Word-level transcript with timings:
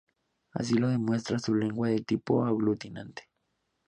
Así 0.51 0.73
lo 0.79 0.87
demuestra 0.87 1.37
su 1.37 1.53
lengua 1.53 1.89
de 1.89 1.99
tipo 1.99 2.43
aglutinante. 2.43 3.29